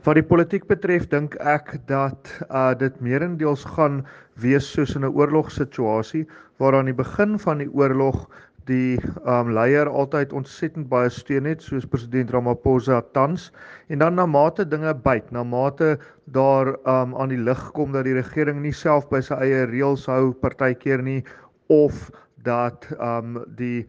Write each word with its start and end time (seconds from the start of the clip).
Wat 0.00 0.16
die 0.16 0.24
politiek 0.24 0.62
betref, 0.64 1.02
dink 1.12 1.34
ek 1.44 1.74
dat 1.88 2.28
uh 2.48 2.70
dit 2.80 2.94
meerendeels 3.04 3.66
gaan 3.76 3.98
wees 4.40 4.64
soos 4.72 4.94
in 4.96 5.04
'n 5.04 5.12
oorlogssituasie 5.12 6.22
waar 6.56 6.76
aan 6.78 6.88
die 6.88 6.96
begin 6.96 7.36
van 7.42 7.60
die 7.60 7.68
oorlog 7.68 8.22
die 8.70 8.96
um 9.28 9.52
leier 9.52 9.90
altyd 9.92 10.32
ontsettend 10.32 10.88
baie 10.88 11.10
steun 11.12 11.44
het 11.44 11.60
soos 11.60 11.84
president 11.84 12.32
Ramaphosa 12.32 13.02
tans 13.12 13.50
en 13.92 13.98
dan 14.00 14.16
na 14.16 14.26
mate 14.26 14.64
dinge 14.64 14.94
byt 14.94 15.30
na 15.36 15.44
mate 15.44 15.98
daar 16.32 16.72
um 16.88 17.14
aan 17.14 17.28
die 17.36 17.44
lig 17.44 17.62
kom 17.76 17.92
dat 17.92 18.08
die 18.08 18.16
regering 18.16 18.62
nie 18.62 18.72
self 18.72 19.08
by 19.12 19.20
sy 19.20 19.36
eie 19.36 19.66
reëls 19.68 20.08
hou 20.08 20.32
partykeer 20.32 21.02
nie 21.02 21.20
of 21.68 22.08
dat 22.48 22.88
um 22.96 23.44
die 23.60 23.84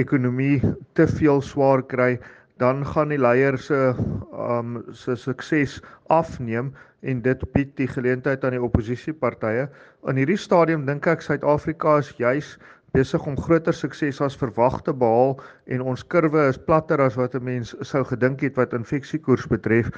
ekonomie 0.00 0.62
te 0.96 1.04
veel 1.06 1.44
swaar 1.44 1.82
kry 1.82 2.14
dan 2.60 2.84
gaan 2.86 3.08
die 3.08 3.18
leier 3.18 3.56
se 3.58 3.94
um 4.36 4.82
se 4.92 5.16
sukses 5.16 5.78
afneem 6.12 6.74
en 7.00 7.22
dit 7.24 7.44
bied 7.54 7.70
die 7.78 7.88
geleentheid 7.88 8.44
aan 8.44 8.56
die 8.56 8.62
oppositiepartye. 8.62 9.68
In 10.08 10.20
hierdie 10.20 10.40
stadium 10.40 10.84
dink 10.88 11.08
ek 11.08 11.24
Suid-Afrika 11.24 11.96
is 12.02 12.12
juis 12.18 12.58
besig 12.92 13.24
om 13.26 13.38
groter 13.38 13.76
sukses 13.76 14.20
as 14.20 14.36
verwag 14.36 14.80
te 14.84 14.92
behaal 14.92 15.36
en 15.72 15.84
ons 15.92 16.04
kurwe 16.12 16.48
is 16.50 16.58
platter 16.68 17.00
as 17.00 17.16
wat 17.16 17.34
'n 17.38 17.44
mens 17.44 17.74
sou 17.92 18.04
gedink 18.04 18.44
het 18.44 18.56
wat 18.60 18.76
infeksiekoers 18.76 19.46
betref 19.46 19.88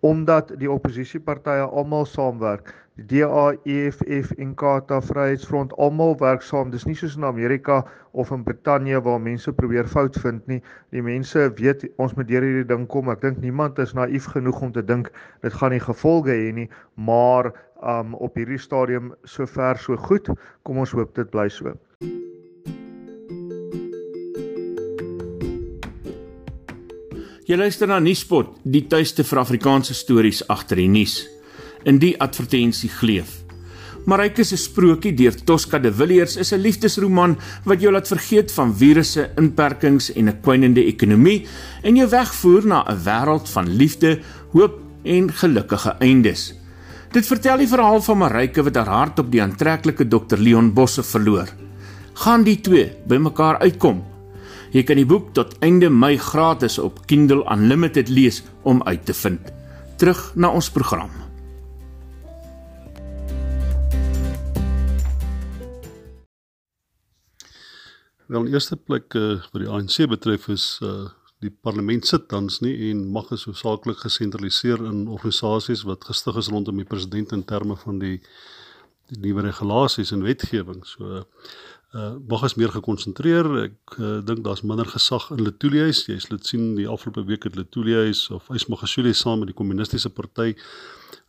omdat 0.00 0.52
die 0.58 0.70
oppositiepartye 0.70 1.66
almal 1.66 2.06
saamwerk. 2.06 2.74
DA, 3.06 3.54
EFF 3.62 4.32
en 4.36 4.54
Kata 4.54 5.00
Vryheidsfront 5.00 5.72
almal 5.78 6.16
werk 6.18 6.42
saam. 6.42 6.72
Dis 6.74 6.82
nie 6.88 6.96
soos 6.98 7.14
in 7.14 7.24
Amerika 7.24 7.84
of 8.10 8.32
in 8.34 8.42
Brittanje 8.42 8.98
waar 9.06 9.20
mense 9.22 9.52
probeer 9.54 9.86
fout 9.86 10.18
vind 10.18 10.46
nie. 10.50 10.58
Die 10.90 11.02
mense 11.02 11.44
weet 11.60 11.86
ons 12.02 12.16
moet 12.18 12.26
deur 12.26 12.42
hierdie 12.42 12.66
ding 12.66 12.88
kom. 12.90 13.12
Ek 13.14 13.22
dink 13.22 13.38
niemand 13.38 13.78
is 13.78 13.94
naïef 13.94 14.26
genoeg 14.34 14.58
om 14.66 14.74
te 14.74 14.82
dink 14.82 15.12
dit 15.46 15.54
gaan 15.54 15.76
nie 15.76 15.82
gevolge 15.84 16.34
hê 16.34 16.50
nie, 16.50 16.66
maar 16.98 17.52
um 17.78 18.18
op 18.18 18.34
hierdie 18.34 18.58
stadium 18.58 19.14
sover 19.22 19.78
so 19.78 19.94
goed. 20.08 20.34
Kom 20.66 20.82
ons 20.82 20.96
hoop 20.98 21.14
dit 21.14 21.30
bly 21.30 21.46
so. 21.54 21.78
Jy 27.48 27.56
luister 27.56 27.88
na 27.88 28.02
Nuuspot, 28.02 28.58
die 28.66 28.88
tuiste 28.90 29.24
vir 29.24 29.46
Afrikaanse 29.46 29.94
stories 29.96 30.42
agter 30.52 30.82
die 30.82 30.90
nuus. 30.90 31.37
In 31.88 32.00
die 32.02 32.14
advertensie 32.20 32.90
gleef. 32.92 33.38
Marike 34.08 34.44
se 34.44 34.56
sprokie 34.60 35.14
deur 35.16 35.36
Tosca 35.48 35.80
de 35.80 35.92
Villiers 35.92 36.36
is 36.36 36.52
'n 36.52 36.60
liefdesroman 36.60 37.36
wat 37.64 37.80
jou 37.80 37.92
laat 37.92 38.08
vergeet 38.08 38.52
van 38.52 38.74
virusse, 38.76 39.30
inperkings 39.36 40.12
en 40.12 40.28
'n 40.28 40.40
kwynende 40.40 40.84
ekonomie 40.84 41.46
en 41.82 41.96
jou 41.96 42.08
wegvoer 42.08 42.66
na 42.66 42.84
'n 42.84 43.04
wêreld 43.04 43.48
van 43.48 43.68
liefde, 43.68 44.20
hoop 44.52 44.80
en 45.04 45.32
gelukkige 45.32 45.96
eindes. 45.98 46.54
Dit 47.12 47.26
vertel 47.26 47.56
die 47.58 47.68
verhaal 47.68 48.02
van 48.02 48.18
Marike 48.18 48.62
wat 48.62 48.74
haar 48.76 48.88
hart 48.88 49.18
op 49.18 49.30
die 49.30 49.42
aantreklike 49.42 50.08
Dr 50.08 50.36
Leon 50.36 50.72
Bosse 50.72 51.02
verloor. 51.02 51.48
Gaan 52.14 52.42
die 52.42 52.60
twee 52.60 52.92
bymekaar 53.06 53.58
uitkom 53.58 54.04
Jy 54.74 54.82
kan 54.84 54.98
die 55.00 55.06
boek 55.08 55.30
tot 55.36 55.54
einde 55.64 55.88
Mei 55.88 56.18
gratis 56.20 56.76
op 56.82 57.00
Kindle 57.08 57.46
Unlimited 57.52 58.12
lees 58.12 58.42
om 58.68 58.82
uit 58.84 59.06
te 59.08 59.16
vind. 59.16 59.40
Terug 59.96 60.20
na 60.36 60.52
ons 60.52 60.68
program. 60.70 61.27
Wel, 68.28 68.44
in 68.44 68.52
eerste 68.52 68.76
plek 68.76 69.14
uh, 69.14 69.38
wat 69.52 69.62
die 69.62 69.68
ANC 69.72 70.02
betref 70.08 70.50
is 70.52 70.64
uh, 70.84 71.06
die 71.40 71.50
parlement 71.64 72.04
sit 72.06 72.26
tans 72.28 72.58
nie 72.60 72.74
en 72.90 73.06
mag 73.14 73.30
is 73.32 73.46
hoofsaaklik 73.48 74.02
gesentraliseer 74.02 74.82
in 74.84 75.06
organisasies 75.08 75.86
wat 75.88 76.04
gestig 76.10 76.36
is 76.36 76.50
rondom 76.52 76.76
die 76.76 76.84
president 76.90 77.32
in 77.32 77.46
terme 77.48 77.76
van 77.86 78.02
die 78.02 78.18
die 79.08 79.22
nuwe 79.22 79.46
regulasies 79.46 80.12
en 80.12 80.26
wetgewing. 80.26 80.82
So 80.84 81.22
uh, 81.96 82.10
mag 82.28 82.44
is 82.44 82.58
meer 82.60 82.74
gekonsentreer. 82.74 83.48
Ek 83.62 83.96
uh, 83.96 84.18
dink 84.28 84.44
daar's 84.44 84.60
minder 84.60 84.92
gesag 84.92 85.30
in 85.32 85.40
Letulies. 85.46 86.04
Jy 86.10 86.18
sal 86.20 86.36
dit 86.36 86.52
sien 86.52 86.74
die 86.76 86.84
afgelope 86.84 87.24
week 87.32 87.48
het 87.48 87.56
Letulies 87.56 88.26
of 88.34 88.52
Ysmagashule 88.52 89.16
saam 89.16 89.40
met 89.40 89.54
die 89.54 89.56
kommunistiese 89.56 90.12
party 90.12 90.52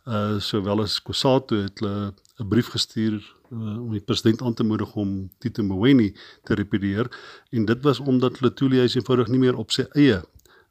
uh 0.04 0.36
sowel 0.40 0.84
as 0.84 1.00
Kosato 1.04 1.64
het 1.64 1.80
hulle 1.80 2.12
'n 2.12 2.48
brief 2.52 2.68
gestuur 2.76 3.24
uh, 3.50 3.82
om 3.82 3.90
die 3.92 4.04
president 4.04 4.42
aan 4.42 4.54
te 4.54 4.64
moedig 4.64 4.94
om 4.94 5.30
Tito 5.38 5.62
Mboweni 5.62 6.12
te 6.44 6.54
repedieer 6.54 7.10
en 7.50 7.64
dit 7.64 7.82
was 7.82 8.00
omdat 8.00 8.40
Letulies 8.40 8.94
eenvoudig 8.94 9.28
nie 9.28 9.42
meer 9.42 9.58
op 9.58 9.74
sy 9.74 9.86
eie 9.98 10.22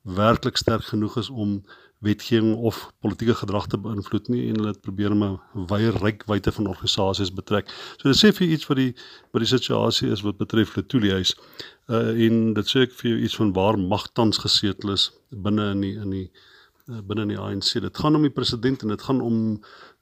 werklik 0.04 0.58
sterk 0.58 0.88
genoeg 0.90 1.18
is 1.20 1.30
om 1.30 1.60
wetgewing 2.00 2.56
of 2.56 2.92
politieke 3.04 3.36
gedrag 3.36 3.68
te 3.68 3.78
beïnvloed 3.78 4.30
nie 4.32 4.46
en 4.48 4.60
hulle 4.60 4.72
het 4.72 4.82
probeer 4.82 5.12
om 5.12 5.24
'n 5.24 5.66
wye 5.72 5.90
rykwyte 5.92 6.52
van 6.52 6.68
organisasies 6.68 7.34
betrek. 7.34 7.68
So 8.00 8.08
dit 8.08 8.20
sê 8.20 8.32
vir 8.32 8.48
iets 8.48 8.68
wat 8.68 8.78
die 8.78 8.94
wat 9.32 9.42
die 9.44 9.52
situasie 9.58 10.10
is 10.10 10.22
wat 10.22 10.38
betref 10.38 10.76
Letulies. 10.76 11.36
Uh 11.90 12.16
en 12.26 12.54
dit 12.54 12.68
sê 12.68 12.88
ek 12.88 12.94
vir 13.02 13.20
iets 13.20 13.36
van 13.36 13.54
waar 13.54 13.78
mag 13.78 14.08
tans 14.14 14.38
gesetel 14.38 14.92
is 14.92 15.12
binne 15.30 15.72
in 15.72 15.82
die 15.82 15.96
in 15.96 16.10
die 16.10 16.32
binne 16.90 17.28
in 17.28 17.34
die 17.34 17.40
ANC. 17.40 17.76
Dit 17.84 17.98
gaan 17.98 18.18
om 18.18 18.26
die 18.26 18.34
president 18.34 18.84
en 18.84 18.94
dit 18.96 19.06
gaan 19.06 19.22
om 19.22 19.40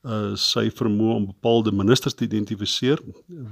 uh 0.07 0.35
sy 0.39 0.67
vermoë 0.71 1.15
om 1.17 1.25
bepaalde 1.31 1.73
ministers 1.75 2.15
te 2.15 2.27
identifiseer 2.27 3.01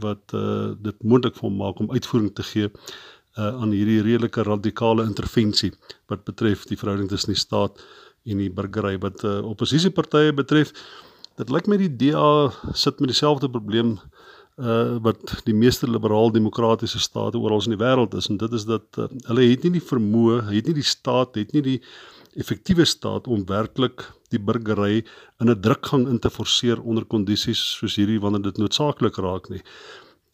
wat 0.04 0.34
uh 0.38 0.74
dit 0.80 1.04
moontlik 1.04 1.36
vir 1.36 1.50
hom 1.50 1.58
maak 1.60 1.82
om 1.84 1.92
uitvoering 1.92 2.32
te 2.38 2.46
gee 2.48 2.70
uh 2.70 3.52
aan 3.62 3.74
hierdie 3.76 4.02
redelike 4.06 4.46
radikale 4.48 5.04
intervensie 5.10 5.74
wat 6.12 6.24
betref 6.30 6.64
die 6.70 6.78
verhouding 6.80 7.10
tussen 7.12 7.34
die 7.34 7.42
staat 7.42 7.82
en 8.26 8.42
die 8.42 8.50
burgery 8.50 8.96
wat 9.02 9.22
uh, 9.24 9.38
oppositiepartye 9.46 10.34
betref. 10.34 10.72
Dit 11.38 11.52
lyk 11.54 11.68
my 11.70 11.78
die 11.78 11.92
DA 11.92 12.50
sit 12.74 13.02
met 13.04 13.12
dieselfde 13.12 13.52
probleem 13.52 13.98
uh 14.56 14.96
wat 15.04 15.42
die 15.44 15.54
meeste 15.54 15.88
liberaal 15.90 16.32
demokratiese 16.32 17.02
state 17.04 17.36
oral 17.38 17.60
in 17.68 17.74
die 17.76 17.82
wêreld 17.82 18.14
is 18.16 18.30
en 18.32 18.38
dit 18.40 18.54
is 18.56 18.64
dat 18.70 19.02
uh, 19.02 19.10
hulle 19.28 19.50
het 19.50 19.66
nie 19.68 19.76
die 19.76 19.88
vermoë, 19.90 20.46
het 20.48 20.70
nie 20.70 20.78
die 20.78 20.88
staat, 20.88 21.36
het 21.36 21.52
nie 21.52 21.66
die 21.66 21.80
effektiewe 22.36 22.86
staat 22.86 23.28
om 23.28 23.46
werklik 23.46 24.12
die 24.34 24.40
burgery 24.40 25.06
in 25.40 25.50
'n 25.50 25.62
drukgang 25.62 26.08
in 26.08 26.20
te 26.20 26.30
forceer 26.30 26.82
onder 26.82 27.06
kondisies 27.06 27.62
soos 27.78 27.96
hierdie 27.96 28.20
wanneer 28.20 28.42
dit 28.42 28.58
noodsaaklik 28.58 29.18
raak 29.18 29.50
nie. 29.50 29.62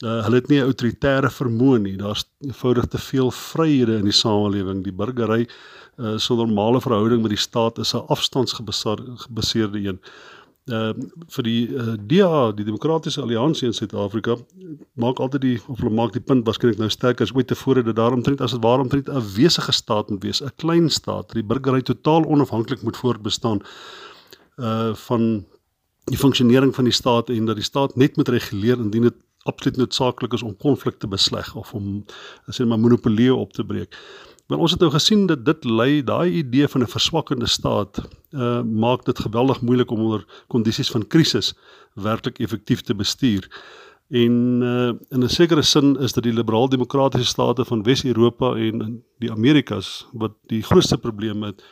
Uh, 0.03 0.23
hulle 0.25 0.35
het 0.35 0.47
nie 0.49 0.59
'n 0.59 0.65
autoritaire 0.65 1.29
vermoë 1.29 1.79
nie. 1.79 1.97
Daar's 1.97 2.25
eenvoudig 2.41 2.87
te 2.87 2.97
veel 2.97 3.31
vryhede 3.31 3.97
in 3.97 4.05
die 4.09 4.19
samelewing. 4.23 4.83
Die 4.83 4.93
burgery 4.93 5.47
uh 5.97 6.17
'n 6.17 6.35
normale 6.35 6.81
verhouding 6.81 7.21
met 7.21 7.29
die 7.29 7.37
staat 7.37 7.77
is 7.77 7.93
'n 7.93 8.07
afstandsgebaseerde 8.07 9.79
een. 9.79 9.99
Uh 10.69 10.93
vir 11.33 11.43
die 11.43 11.61
uh, 11.73 11.95
DA, 11.97 12.51
die 12.53 12.65
Demokratiese 12.67 13.21
Alliansie 13.21 13.65
in 13.67 13.73
Suid-Afrika, 13.73 14.35
maak 14.93 15.19
altyd 15.19 15.41
die 15.41 15.55
of 15.65 15.79
hulle 15.81 15.89
maak 15.89 16.13
die 16.13 16.21
punt 16.21 16.45
waarskynlik 16.45 16.77
nou 16.77 16.89
sterker 16.89 17.25
as 17.25 17.33
ooit 17.33 17.47
tevore 17.49 17.81
dat 17.83 17.97
daarom 17.97 18.21
trend 18.21 18.43
as 18.45 18.53
dit 18.53 18.61
waarom 18.61 18.89
trend 18.89 19.09
'n 19.09 19.23
wesige 19.33 19.71
staat 19.71 20.09
moet 20.09 20.23
wees, 20.23 20.43
'n 20.43 20.53
klein 20.57 20.89
staat, 20.89 21.33
dat 21.33 21.39
die 21.39 21.43
burgery 21.43 21.81
totaal 21.81 22.25
onafhanklik 22.25 22.83
moet 22.83 22.97
voortbestaan 22.97 23.61
uh 24.57 24.93
van 24.93 25.45
die 26.05 26.17
funksionering 26.17 26.75
van 26.75 26.83
die 26.83 26.93
staat 26.93 27.29
en 27.29 27.45
dat 27.45 27.55
die 27.55 27.65
staat 27.65 27.95
net 27.95 28.15
moet 28.15 28.29
reguleer 28.29 28.77
indien 28.77 29.01
dit 29.09 29.17
absoluut 29.43 29.77
noodsaaklik 29.77 30.33
is 30.33 30.43
om 30.43 30.57
konflikte 30.57 31.07
besleg 31.07 31.55
of 31.55 31.73
om 31.73 32.03
as 32.45 32.57
jy 32.57 32.65
maar 32.65 32.79
monopolie 32.79 33.33
op 33.33 33.53
te 33.53 33.65
breek. 33.65 33.97
Maar 34.51 34.59
ons 34.59 34.71
het 34.71 34.81
nou 34.83 34.91
gesien 34.91 35.25
dat 35.29 35.45
dit 35.47 35.63
lei 35.63 36.03
daai 36.03 36.31
idee 36.43 36.67
van 36.67 36.81
'n 36.83 36.87
verswakkende 36.87 37.47
staat 37.47 38.01
uh 38.31 38.61
maak 38.63 39.05
dit 39.05 39.19
geweldig 39.19 39.61
moeilik 39.61 39.91
om 39.91 39.99
onder 39.99 40.25
kondisies 40.47 40.91
van 40.91 41.07
krisis 41.07 41.53
werklik 41.93 42.39
effektief 42.39 42.81
te 42.81 42.95
bestuur. 42.95 43.47
En 44.09 44.35
uh 44.61 44.91
in 45.09 45.23
'n 45.23 45.29
sekere 45.29 45.61
sin 45.61 45.97
is 45.99 46.13
dit 46.13 46.23
die 46.23 46.33
liberaal-demokratiese 46.33 47.27
state 47.27 47.65
van 47.65 47.83
Wes-Europa 47.83 48.55
en 48.55 49.03
die 49.19 49.31
Amerikas 49.31 50.07
wat 50.11 50.33
die 50.47 50.63
grootste 50.63 50.97
probleme 50.97 51.45
het 51.45 51.63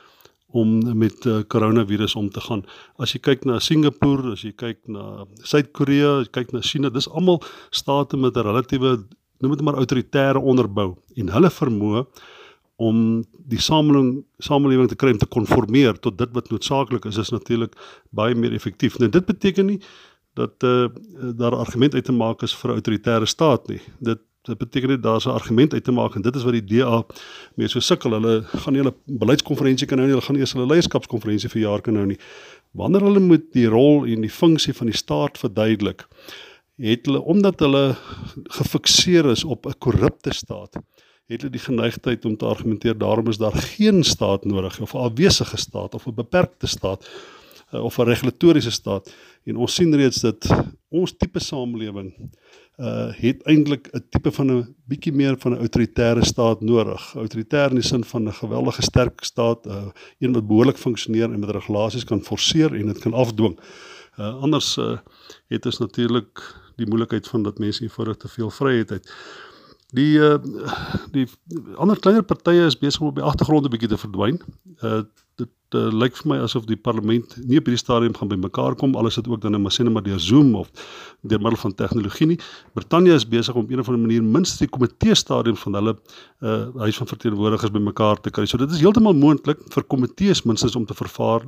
om 0.47 0.97
met 0.97 1.25
uh, 1.25 1.39
coronavirus 1.47 2.15
om 2.15 2.29
te 2.29 2.41
gaan. 2.41 2.63
As 2.95 3.11
jy 3.11 3.19
kyk 3.19 3.43
na 3.45 3.59
Singapore, 3.59 4.31
as 4.31 4.41
jy 4.41 4.51
kyk 4.51 4.77
na 4.85 5.25
Suid-Korea, 5.33 6.19
as 6.19 6.25
jy 6.25 6.31
kyk 6.31 6.51
na 6.51 6.61
China, 6.61 6.89
dis 6.89 7.09
almal 7.09 7.43
state 7.69 8.17
met 8.17 8.35
'n 8.35 8.41
relatiewe 8.41 9.05
noem 9.39 9.51
dit 9.51 9.61
maar 9.61 9.75
autoritaire 9.75 10.39
onderbou 10.39 10.95
en 11.15 11.29
hulle 11.29 11.49
vermoë 11.49 12.05
om 12.79 13.23
die 13.51 13.59
samelewing 13.59 14.21
samelewing 14.39 14.87
te 14.87 14.95
kry 14.95 15.11
om 15.11 15.19
te 15.19 15.27
konformeer 15.27 15.97
tot 15.99 16.17
dit 16.17 16.31
wat 16.35 16.47
noodsaaklik 16.51 17.05
is 17.09 17.17
is 17.19 17.33
natuurlik 17.35 17.75
baie 18.15 18.35
meer 18.35 18.55
effektief. 18.55 18.95
Nou 18.99 19.09
dit 19.11 19.25
beteken 19.27 19.67
nie 19.73 19.79
dat 20.39 20.63
uh, 20.63 20.87
daar 21.35 21.57
argument 21.57 21.93
uit 21.93 22.05
te 22.05 22.15
maak 22.15 22.45
is 22.47 22.55
vir 22.55 22.71
'n 22.71 22.79
autoritaire 22.79 23.25
staat 23.27 23.67
nie. 23.67 23.81
Dit 23.99 24.23
dit 24.47 24.57
beteken 24.57 24.89
net 24.89 25.03
daar's 25.03 25.25
'n 25.25 25.35
argument 25.35 25.73
uit 25.73 25.83
te 25.83 25.91
maak 25.91 26.15
en 26.15 26.21
dit 26.21 26.35
is 26.35 26.43
wat 26.43 26.53
die 26.53 26.79
DA 26.79 27.03
mee 27.55 27.67
so 27.67 27.79
sukkel. 27.79 28.11
Hulle 28.11 28.43
gaan 28.43 28.73
nie 28.73 28.81
hulle 28.81 28.95
beleidskonferensie 29.05 29.87
kan 29.87 29.97
nou 29.97 30.07
nie, 30.07 30.15
hulle 30.15 30.25
gaan 30.25 30.39
eers 30.39 30.53
hulle 30.53 30.71
leierskapskonferensie 30.71 31.49
vir 31.49 31.61
jaar 31.61 31.81
kan 31.81 31.93
nou 31.93 32.05
nie. 32.05 32.17
Wanneer 32.71 33.01
hulle 33.01 33.19
moet 33.19 33.51
die 33.51 33.67
rol 33.67 34.05
en 34.05 34.21
die 34.21 34.31
funksie 34.31 34.73
van 34.73 34.87
die 34.87 34.95
staat 34.95 35.37
verduidelik, 35.37 36.07
het 36.77 37.05
hulle 37.05 37.21
omdat 37.21 37.59
hulle 37.59 37.95
gefikseer 38.55 39.25
is 39.25 39.43
op 39.43 39.65
'n 39.65 39.77
korrupte 39.79 40.33
staat 40.33 40.79
het 41.29 41.43
hulle 41.43 41.53
die 41.53 41.61
geneigtheid 41.61 42.25
om 42.25 42.37
te 42.37 42.45
argumenteer 42.45 42.97
daarom 42.97 43.27
is 43.29 43.37
daar 43.37 43.55
geen 43.75 44.03
staat 44.03 44.45
nodig 44.45 44.79
of 44.81 44.93
'n 44.93 45.05
afwesige 45.09 45.57
staat 45.57 45.93
of 45.93 46.07
'n 46.07 46.13
beperkte 46.13 46.67
staat 46.67 47.09
uh, 47.73 47.83
of 47.83 47.97
'n 47.97 48.09
regulatoriese 48.09 48.71
staat 48.71 49.13
en 49.43 49.55
ons 49.55 49.73
sien 49.73 49.95
reeds 49.95 50.21
dat 50.21 50.49
ons 50.89 51.17
tipe 51.17 51.39
samelewing 51.39 52.13
uh 52.77 53.11
het 53.11 53.43
eintlik 53.43 53.89
'n 53.93 54.03
tipe 54.09 54.31
van 54.31 54.51
'n 54.51 54.75
bietjie 54.85 55.13
meer 55.13 55.35
van 55.37 55.51
'n 55.51 55.59
autoritaire 55.59 56.25
staat 56.25 56.61
nodig. 56.61 57.13
Autoritair 57.15 57.69
in 57.69 57.75
die 57.75 57.83
sin 57.83 58.03
van 58.03 58.27
'n 58.27 58.33
geweldige 58.33 58.81
sterk 58.81 59.23
staat, 59.23 59.65
uh 59.65 59.91
een 60.19 60.33
wat 60.33 60.47
behoorlik 60.47 60.77
funksioneer 60.77 61.33
en 61.33 61.39
met 61.39 61.49
regulasies 61.49 62.03
kan 62.03 62.23
forceer 62.23 62.73
en 62.75 62.85
dit 62.85 62.99
kan 62.99 63.13
afdwing. 63.13 63.59
Uh 64.17 64.41
anders 64.41 64.77
uh 64.77 64.97
het 65.47 65.65
ons 65.65 65.77
natuurlik 65.77 66.55
die 66.75 66.87
moontlikheid 66.87 67.27
van 67.27 67.43
dat 67.43 67.59
mense 67.59 67.83
eenvoudig 67.83 68.17
te 68.17 68.27
veel 68.27 68.49
vryheid 68.49 68.89
het. 68.89 69.05
Uh 69.05 69.48
die 69.95 71.27
ander 71.77 71.97
kleiner 71.97 72.23
partye 72.23 72.65
is 72.65 72.77
besig 72.77 73.01
om 73.01 73.07
op 73.07 73.15
die 73.15 73.25
agtergrond 73.25 73.65
'n 73.65 73.73
bietjie 73.73 73.89
te 73.89 73.97
verdwyn. 73.97 74.41
Uh 74.81 75.03
dit 75.39 75.77
uh, 75.77 75.89
lyk 75.93 76.15
vir 76.17 76.29
my 76.31 76.37
asof 76.43 76.65
die 76.69 76.77
parlement 76.77 77.35
nie 77.45 77.59
op 77.59 77.67
hierdie 77.69 77.81
stadium 77.81 78.15
gaan 78.17 78.31
bymekaar 78.31 78.75
kom 78.79 78.95
al 78.97 79.09
is 79.09 79.19
dit 79.19 79.27
ook 79.29 79.41
dan 79.41 79.53
net 79.55 79.61
maar 79.61 79.73
sê 79.75 79.85
net 79.85 79.93
maar 79.93 80.05
deur 80.05 80.19
Zoom 80.19 80.55
of 80.57 80.71
deur 81.21 81.41
middel 81.41 81.59
van 81.59 81.75
tegnologie 81.75 82.27
nie. 82.27 82.37
Brittanje 82.73 83.13
is 83.13 83.27
besig 83.27 83.55
om 83.55 83.63
op 83.63 83.71
'n 83.71 83.79
of 83.79 83.89
ander 83.89 84.01
manier 84.01 84.23
minstens 84.23 84.59
die 84.59 84.69
komitee 84.69 85.15
stadium 85.15 85.55
van 85.55 85.73
hulle 85.73 85.95
uh 86.41 86.67
huis 86.85 86.97
van 86.97 87.07
verteenwoordigers 87.07 87.71
bymekaar 87.71 88.21
te 88.21 88.29
kry. 88.29 88.45
So 88.45 88.57
dit 88.57 88.71
is 88.71 88.79
heeltemal 88.79 89.13
moontlik 89.13 89.59
vir 89.73 89.83
komitees 89.83 90.43
minstens 90.43 90.75
om 90.75 90.85
te 90.85 90.93
vervaar 90.93 91.41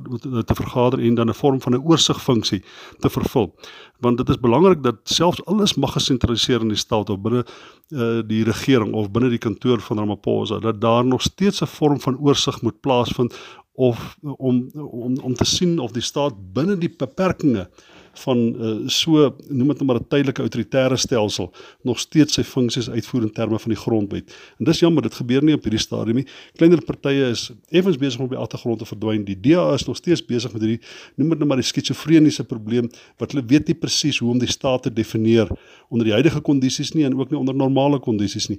te 0.44 0.54
vergader 0.54 1.00
en 1.00 1.14
dan 1.14 1.28
'n 1.28 1.34
vorm 1.34 1.60
van 1.60 1.74
'n 1.74 1.84
oorsigfunksie 1.84 2.62
te 3.00 3.08
vervul. 3.10 3.54
Want 4.00 4.16
dit 4.18 4.28
is 4.28 4.40
belangrik 4.40 4.82
dat 4.82 4.96
selfs 5.04 5.44
alles 5.46 5.74
mag 5.74 5.92
gesentraliseer 5.92 6.60
in 6.60 6.68
die 6.68 6.76
staat 6.76 7.10
of 7.10 7.20
binne 7.20 7.44
uh 7.90 8.22
die 8.26 8.44
regering 8.44 8.94
of 8.94 9.10
binne 9.10 9.28
die 9.28 9.38
kantoor 9.38 9.80
van 9.80 9.98
Ramaphosa 9.98 10.58
dat 10.58 10.80
daar 10.80 11.04
nog 11.04 11.22
steeds 11.22 11.62
'n 11.62 11.66
vorm 11.66 12.00
van 12.00 12.18
oorsig 12.18 12.62
moet 12.62 12.80
plaasvind 12.80 13.34
of 13.72 14.16
om 14.20 14.70
om 14.74 15.18
om 15.18 15.34
te 15.34 15.44
sien 15.48 15.78
of 15.78 15.92
die 15.92 16.04
staat 16.04 16.36
binne 16.52 16.76
die 16.76 16.92
beperkings 16.98 17.88
van 18.24 18.38
uh, 18.38 18.88
so 18.88 19.36
noem 19.48 19.72
dit 19.72 19.80
nou 19.80 19.84
maar 19.84 20.00
'n 20.00 20.08
tydelike 20.08 20.40
autoritaire 20.40 20.96
stelsel 20.96 21.52
nog 21.82 21.98
steeds 21.98 22.34
sy 22.34 22.42
funksies 22.42 22.90
uitvoer 22.90 23.22
in 23.22 23.32
terme 23.32 23.58
van 23.58 23.72
die 23.72 23.80
grondwet. 23.80 24.34
En 24.58 24.64
dis 24.64 24.80
jammer 24.80 25.02
dit 25.02 25.14
gebeur 25.14 25.42
nie 25.42 25.54
op 25.54 25.62
hierdie 25.62 25.80
stadium 25.80 26.16
nie. 26.16 26.26
Kleiner 26.56 26.84
partye 26.84 27.30
is 27.30 27.50
effens 27.70 27.96
besig 27.96 28.18
om 28.18 28.24
op 28.24 28.30
die 28.30 28.38
agtergrond 28.38 28.78
te 28.78 28.84
verdwyn. 28.84 29.24
Die 29.24 29.40
DA 29.40 29.74
is 29.74 29.86
nog 29.86 29.96
steeds 29.96 30.24
besig 30.24 30.52
met 30.52 30.62
hierdie 30.62 30.80
noem 31.16 31.28
dit 31.28 31.38
nou 31.38 31.48
maar 31.48 31.60
die 31.60 31.66
skizofreniese 31.66 32.44
probleem 32.44 32.90
wat 33.18 33.32
hulle 33.32 33.44
weet 33.46 33.66
nie 33.66 33.74
presies 33.74 34.18
hoe 34.18 34.30
om 34.30 34.38
die 34.38 34.50
staat 34.50 34.82
te 34.82 34.92
definieer 34.92 35.48
onder 35.88 36.04
die 36.04 36.12
huidige 36.12 36.40
kondisies 36.40 36.92
nie 36.92 37.04
en 37.04 37.18
ook 37.18 37.30
nie 37.30 37.38
onder 37.38 37.54
normale 37.54 37.98
kondisies 37.98 38.48
nie. 38.48 38.58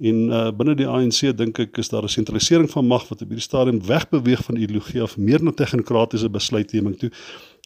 En 0.00 0.20
uh, 0.32 0.46
binne 0.56 0.74
die 0.78 0.88
ANC 0.88 1.26
dink 1.36 1.58
ek 1.60 1.76
is 1.82 1.90
daar 1.92 2.04
'n 2.04 2.08
sentralisering 2.08 2.70
van 2.70 2.86
mag 2.86 3.04
wat 3.08 3.20
op 3.22 3.28
hierdie 3.28 3.44
stadium 3.44 3.82
wegbeweeg 3.84 4.44
van 4.44 4.56
ideologie 4.56 5.02
af 5.02 5.16
meer 5.16 5.42
na 5.44 5.52
tegnokratiese 5.52 6.30
besluitneming 6.30 6.96
toe. 6.98 7.10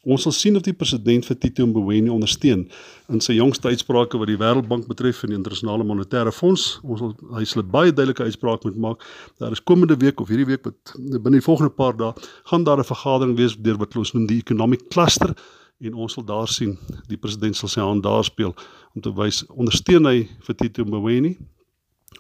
Ons 0.04 0.26
sal 0.26 0.34
sien 0.36 0.56
of 0.56 0.64
die 0.66 0.74
president 0.76 1.24
vir 1.24 1.38
Tito 1.40 1.64
Mboweni 1.66 2.10
ondersteun 2.12 2.66
in 3.12 3.22
sy 3.24 3.38
jongste 3.38 3.70
uitsprake 3.72 4.18
wat 4.20 4.28
die 4.28 4.36
Wêreldbank 4.40 4.86
betref 4.88 5.22
en 5.24 5.32
die 5.32 5.38
Internasionale 5.38 5.84
Monetaire 5.84 6.32
Fonds. 6.32 6.78
Ons 6.84 7.00
sal 7.00 7.14
hy 7.38 7.44
sal 7.48 7.64
baie 7.64 7.92
duidelike 7.92 8.26
uitspraak 8.28 8.66
moet 8.68 8.76
maak. 8.76 9.04
Daar 9.40 9.56
is 9.56 9.64
komende 9.64 9.96
week 10.00 10.20
of 10.20 10.28
hierdie 10.28 10.48
week 10.52 10.68
wat 10.68 10.94
binne 10.98 11.38
die 11.38 11.44
volgende 11.44 11.72
paar 11.72 11.96
dae 11.96 12.12
gaan 12.50 12.64
daar 12.64 12.78
'n 12.78 12.90
vergadering 12.92 13.36
wees 13.36 13.56
deur 13.56 13.78
wat 13.78 13.96
ons 13.96 14.12
noem 14.12 14.26
die 14.26 14.38
Economic 14.38 14.88
Cluster 14.90 15.34
en 15.80 15.94
ons 15.94 16.12
sal 16.12 16.24
daar 16.24 16.48
sien 16.48 16.78
die 17.08 17.16
president 17.16 17.56
sal 17.56 17.68
sy 17.68 17.80
hand 17.80 18.02
daar 18.02 18.24
speel 18.24 18.54
om 18.94 19.02
te 19.02 19.10
wys 19.10 19.44
ondersteun 19.48 20.06
hy 20.06 20.28
vir 20.46 20.54
Tito 20.56 20.84
Mboweni 20.84 21.36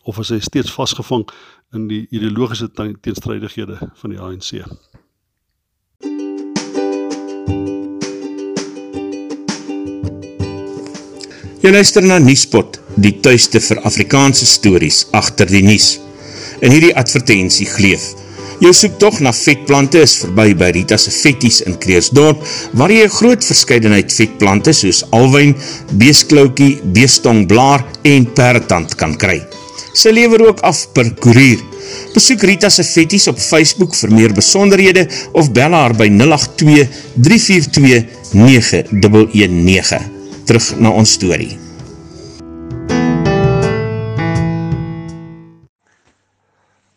of 0.04 0.18
is 0.18 0.32
hy 0.34 0.40
steeds 0.40 0.72
vasgevang 0.72 1.24
in 1.74 1.88
die 1.88 2.06
ideologiese 2.10 2.68
teenstrydighede 2.74 3.78
van 4.00 4.10
die 4.10 4.20
ANC? 4.20 4.64
Jy 11.64 11.70
luister 11.72 12.04
na 12.04 12.18
Nuuspot, 12.20 12.74
die 13.00 13.14
tuiste 13.24 13.56
vir 13.64 13.78
Afrikaanse 13.88 14.44
stories 14.44 14.98
agter 15.16 15.48
die 15.48 15.62
nuus. 15.64 15.94
In 16.60 16.74
hierdie 16.74 16.90
advertensie 17.00 17.64
gleef: 17.64 18.10
Jou 18.60 18.74
soek 18.76 18.98
tog 19.00 19.22
na 19.24 19.32
vetplante 19.32 20.02
is 20.04 20.18
verby 20.20 20.52
by 20.60 20.68
Rita 20.76 20.98
se 21.00 21.08
Vetties 21.14 21.62
in 21.64 21.78
Kreersdorp, 21.80 22.44
waar 22.76 22.92
jy 22.92 23.08
groot 23.16 23.48
verskeidenheid 23.48 24.12
vetplante 24.12 24.76
soos 24.76 25.00
alwyn, 25.16 25.56
beeskloukie, 26.04 26.82
beestongblaar 26.84 27.88
en 28.12 28.28
perdtand 28.36 28.92
kan 29.00 29.16
kry. 29.16 29.40
Sy 29.96 30.12
lever 30.12 30.44
ook 30.50 30.60
af 30.68 30.84
per 30.92 31.14
koerier. 31.16 31.64
Besoek 32.12 32.44
Rita 32.44 32.68
se 32.68 32.84
Vetties 32.84 33.30
op 33.32 33.40
Facebook 33.40 33.96
vir 33.96 34.12
meer 34.12 34.36
besonderhede 34.36 35.08
of 35.32 35.48
bel 35.56 35.72
haar 35.72 35.96
by 35.96 36.12
082 36.12 36.84
342 37.16 38.04
9119. 38.36 40.13
Terug 40.44 40.74
na 40.76 40.90
ons 40.92 41.08
story. 41.08 41.54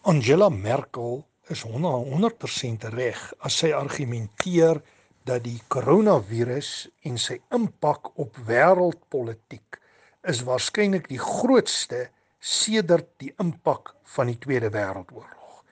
Angela 0.03 0.49
Merkel 0.49 1.21
is 1.47 1.61
100% 1.63 2.89
reg 2.91 3.21
as 3.39 3.61
sy 3.61 3.69
argumenteer 3.71 4.81
dat 5.23 5.45
die 5.45 5.61
koronavirus 5.71 6.89
en 7.07 7.15
sy 7.15 7.37
impak 7.55 8.11
op 8.19 8.35
wêreldpolitiek 8.49 9.79
is 10.27 10.43
waarskynlik 10.43 11.07
die 11.07 11.23
grootste 11.23 12.09
sedert 12.43 13.13
die 13.23 13.31
impak 13.39 13.93
van 14.17 14.27
die 14.27 14.39
Tweede 14.43 14.73
Wêreldoorlog. 14.75 15.63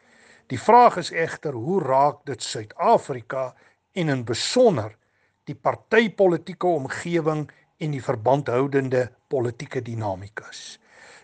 Die 0.47 0.61
vraag 0.63 1.01
is 1.03 1.11
egter 1.11 1.59
hoe 1.59 1.83
raak 1.83 2.23
dit 2.23 2.39
Suid-Afrika 2.39 3.49
en 3.99 4.15
in 4.15 4.23
besonder 4.23 4.95
die 5.45 5.59
partytetiese 5.59 6.71
omgewing 6.71 7.45
en 7.77 7.91
die 7.91 8.03
verbandhoudende 8.03 9.09
politieke 9.27 9.81
dinamikas. 9.83 10.77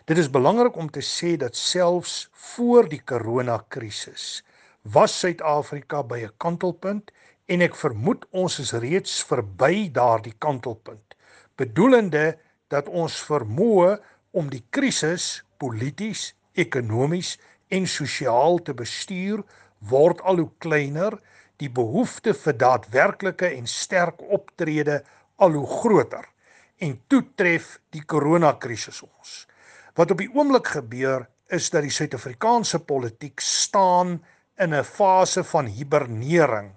Dit 0.10 0.20
is 0.20 0.30
belangrik 0.30 0.76
om 0.76 0.90
te 0.92 1.04
sê 1.06 1.38
dat 1.40 1.56
selfs 1.56 2.28
voor 2.54 2.90
die 2.92 3.00
koronakrisis 3.00 4.42
was 4.82 5.14
Suid-Afrika 5.20 6.02
by 6.04 6.26
'n 6.26 6.34
kantelpunt 6.38 7.12
en 7.46 7.62
ek 7.62 7.76
vermoed 7.76 8.26
ons 8.32 8.60
is 8.60 8.74
reeds 8.74 9.24
verby 9.24 9.92
daardie 9.92 10.36
kantelpunt, 10.38 11.16
bedoelende 11.56 12.38
dat 12.68 12.90
ons 12.90 13.24
vermoë 13.24 14.00
om 14.32 14.50
die 14.50 14.64
krisis 14.70 15.44
polities, 15.58 16.34
ekonomies 16.54 17.38
en 17.70 17.88
sosiaal 17.88 18.60
te 18.60 18.74
bestuur 18.74 19.44
word 19.80 20.22
al 20.22 20.38
hoe 20.38 20.52
kleiner, 20.58 21.20
die 21.58 21.70
behoefte 21.70 22.34
vir 22.34 22.58
daadwerklike 22.58 23.48
en 23.48 23.68
sterk 23.68 24.22
optrede 24.22 25.04
al 25.38 25.52
hoe 25.52 25.68
groter 25.68 26.26
en 26.82 26.98
toetref 27.08 27.78
die 27.94 28.04
koronakrisis 28.04 29.02
ons. 29.06 29.46
Wat 29.98 30.12
op 30.12 30.22
die 30.22 30.32
oomblik 30.34 30.74
gebeur 30.76 31.28
is 31.52 31.70
dat 31.70 31.86
die 31.86 31.94
Suid-Afrikaanse 31.94 32.80
politiek 32.88 33.40
staan 33.44 34.22
in 34.58 34.74
'n 34.74 34.84
fase 34.84 35.44
van 35.44 35.66
hibernering. 35.66 36.72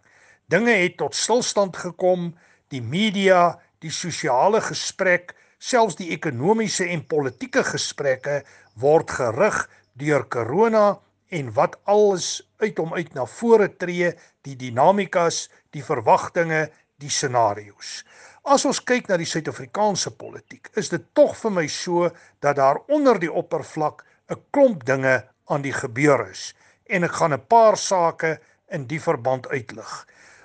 Dinge 0.48 0.72
het 0.72 0.96
tot 0.96 1.14
stilstand 1.14 1.76
gekom, 1.76 2.34
die 2.68 2.82
media, 2.82 3.60
die 3.78 3.90
sosiale 3.90 4.60
gesprek 4.60 5.34
selfs 5.58 5.96
die 5.96 6.10
ekonomiese 6.10 6.88
en 6.88 7.06
politieke 7.06 7.64
gesprekke 7.64 8.42
word 8.74 9.10
gerig 9.10 9.68
deur 9.92 10.26
corona 10.28 10.98
en 11.28 11.52
wat 11.56 11.78
alles 11.84 12.42
uit 12.60 12.78
hom 12.78 12.94
uit 12.94 13.14
na 13.14 13.24
vore 13.26 13.68
tree, 13.76 14.12
die 14.42 14.56
dinamikas, 14.56 15.48
die 15.70 15.82
verwagtinge, 15.82 16.68
die 17.00 17.10
scenario's. 17.10 18.04
As 18.44 18.66
ons 18.68 18.76
kyk 18.84 19.06
na 19.08 19.16
die 19.16 19.24
Suid-Afrikaanse 19.24 20.10
politiek, 20.20 20.68
is 20.76 20.90
dit 20.92 21.04
tog 21.16 21.30
vir 21.40 21.52
my 21.56 21.62
so 21.72 22.10
dat 22.44 22.58
daar 22.58 22.82
onder 22.92 23.16
die 23.16 23.30
oppervlak 23.32 24.02
'n 24.28 24.36
klomp 24.52 24.84
dinge 24.84 25.14
aan 25.48 25.62
die 25.64 25.72
gebeur 25.72 26.28
is 26.28 26.52
en 26.84 27.04
ek 27.08 27.16
gaan 27.16 27.32
'n 27.32 27.46
paar 27.48 27.76
sake 27.76 28.40
in 28.68 28.84
die 28.84 29.00
verband 29.00 29.48
uitlig. 29.48 29.92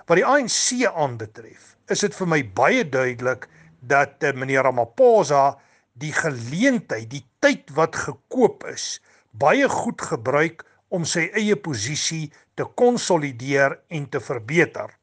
Wat 0.07 0.15
die 0.15 0.25
ANC 0.25 0.87
aanbetref, 0.87 1.75
is 1.91 1.99
dit 1.99 2.15
vir 2.15 2.27
my 2.27 2.41
baie 2.43 2.87
duidelik 2.89 3.49
dat 3.81 4.23
uh, 4.23 4.31
meneer 4.31 4.63
Ramaphosa 4.63 5.59
die 5.93 6.13
geleentheid, 6.13 7.09
die 7.09 7.25
tyd 7.43 7.67
wat 7.75 7.95
gekoop 7.95 8.63
is, 8.63 9.01
baie 9.31 9.67
goed 9.67 10.01
gebruik 10.01 10.63
om 10.87 11.03
sy 11.03 11.27
eie 11.35 11.55
posisie 11.55 12.31
te 12.55 12.63
konsolideer 12.63 13.75
en 13.89 14.07
te 14.09 14.19
verbeter. 14.19 14.98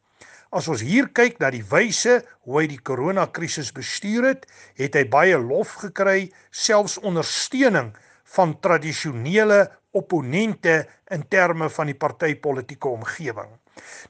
As 0.55 0.69
ons 0.71 0.83
hier 0.87 1.09
kyk 1.11 1.41
na 1.43 1.51
die 1.51 1.65
wyse 1.67 2.21
hoe 2.47 2.61
hy 2.61 2.67
die 2.71 2.83
koronakrisis 2.83 3.73
bestuur 3.75 4.29
het, 4.29 4.47
het 4.79 4.95
hy 4.95 5.05
baie 5.11 5.39
lof 5.39 5.75
gekry, 5.83 6.31
selfs 6.55 7.01
ondersteuning 7.03 7.91
van 8.37 8.55
tradisionele 8.63 9.67
opponente 9.97 10.85
in 11.11 11.25
terme 11.33 11.69
van 11.73 11.91
die 11.91 11.99
partytetiese 11.99 12.93
omgewing. 12.93 13.51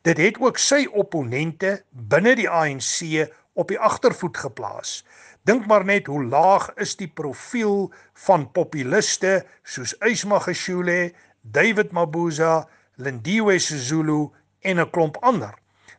Dit 0.07 0.21
het 0.23 0.38
ook 0.43 0.61
sy 0.61 0.85
opponente 0.93 1.81
binne 1.90 2.37
die 2.38 2.49
ANC 2.50 3.26
op 3.57 3.73
die 3.73 3.81
agtervoet 3.81 4.37
geplaas. 4.37 5.00
Dink 5.49 5.66
maar 5.71 5.85
net 5.87 6.11
hoe 6.11 6.25
laag 6.26 6.69
is 6.83 6.97
die 7.00 7.09
profiel 7.09 7.87
van 8.26 8.49
populiste 8.52 9.40
soos 9.64 9.95
Ismagashule, 10.05 11.12
David 11.43 11.93
Mabuza, 11.97 12.66
Lindiwe 12.99 13.59
Sisulu 13.59 14.26
en 14.61 14.81
'n 14.81 14.90
klomp 14.90 15.16
ander. 15.23 15.55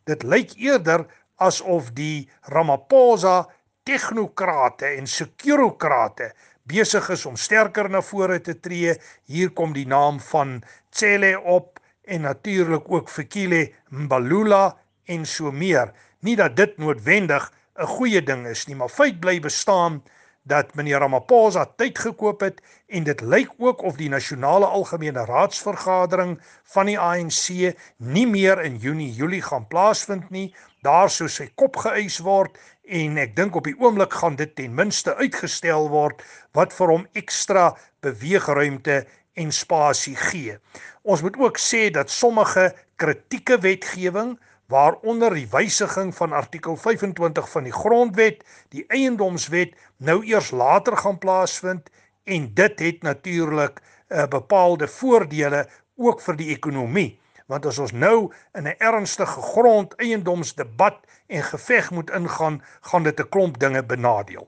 Dit 0.08 0.24
lyk 0.24 0.54
eerder 0.56 1.04
asof 1.44 1.92
die 1.96 2.30
Ramaphosa 2.48 3.42
tegnokrate 3.88 4.94
en 4.96 5.08
sekurokrate 5.08 6.32
besig 6.68 7.10
is 7.12 7.26
om 7.28 7.36
sterker 7.40 7.90
na 7.92 8.02
vore 8.04 8.40
te 8.44 8.56
tree. 8.60 8.96
Hier 9.28 9.52
kom 9.56 9.74
die 9.76 9.88
naam 9.88 10.20
van 10.32 10.62
Cele 10.92 11.36
op 11.40 11.80
en 12.08 12.24
natuurlik 12.24 12.88
ook 12.92 13.12
Fikile 13.12 13.68
Mbalula 13.92 14.78
en 15.12 15.26
so 15.26 15.52
meer. 15.52 15.92
Nie 16.24 16.36
dat 16.40 16.56
dit 16.56 16.78
noodwendig 16.78 17.52
'n 17.78 17.86
goeie 17.86 18.22
ding 18.24 18.48
is 18.48 18.66
nie, 18.68 18.76
maar 18.76 18.90
feit 18.90 19.20
bly 19.20 19.40
bestaan 19.40 20.02
dat 20.48 20.74
meneer 20.76 21.00
Ramaphosa 21.04 21.66
tyd 21.76 22.00
gekoop 22.00 22.42
het 22.46 22.62
en 22.88 23.04
dit 23.04 23.22
lyk 23.22 23.52
ook 23.58 23.84
of 23.84 23.98
die 24.00 24.10
nasionale 24.10 24.66
algemene 24.66 25.26
raadsvergadering 25.28 26.38
van 26.74 26.90
die 26.92 26.98
ANC 27.00 27.76
nie 27.98 28.28
meer 28.28 28.62
in 28.64 28.80
Junie 28.80 29.12
Julie 29.12 29.42
gaan 29.44 29.68
plaasvind 29.68 30.30
nie. 30.32 30.54
Daar 30.88 31.12
sou 31.12 31.28
sy 31.30 31.50
kop 31.60 31.76
geëis 31.84 32.22
word 32.24 32.56
en 32.88 33.20
ek 33.20 33.36
dink 33.36 33.56
op 33.60 33.68
die 33.68 33.76
oomblik 33.80 34.16
gaan 34.22 34.40
dit 34.40 34.56
ten 34.56 34.76
minste 34.76 35.16
uitgestel 35.20 35.90
word 35.92 36.24
wat 36.56 36.76
vir 36.76 36.96
hom 36.96 37.08
ekstra 37.20 37.74
beweegruimte 38.06 39.04
en 39.38 39.52
spasie 39.52 40.16
gee. 40.30 40.58
Ons 41.04 41.22
moet 41.22 41.38
ook 41.40 41.60
sê 41.62 41.88
dat 41.94 42.12
sommige 42.12 42.72
kritieke 42.96 43.60
wetgewing 43.62 44.38
waaronder 44.68 45.34
die 45.34 45.48
wysiging 45.52 46.16
van 46.16 46.34
artikel 46.34 46.76
25 46.76 47.50
van 47.50 47.64
die 47.64 47.74
grondwet, 47.74 48.44
die 48.70 48.86
eiendomswet 48.88 49.76
nou 49.98 50.24
eers 50.26 50.52
later 50.52 50.98
gaan 50.98 51.18
plaasvind 51.18 51.90
en 52.24 52.54
dit 52.54 52.80
het 52.80 53.04
natuurlik 53.04 53.80
'n 53.80 54.14
uh, 54.14 54.22
eh, 54.24 54.28
bepaalde 54.28 54.88
voordele 54.88 55.68
ook 55.96 56.22
vir 56.22 56.36
die 56.36 56.50
ekonomie 56.56 57.20
want 57.48 57.66
as 57.66 57.80
ons 57.80 57.92
nou 57.92 58.32
in 58.54 58.68
'n 58.68 58.76
ernstige 58.78 59.42
grondeiendomsdebat 59.42 60.98
en 61.28 61.44
geveg 61.44 61.92
moet 61.92 62.10
ingaan, 62.10 62.64
gaan 62.82 63.04
dit 63.04 63.20
'n 63.20 63.30
klomp 63.30 63.60
dinge 63.60 63.84
benadeel. 63.84 64.48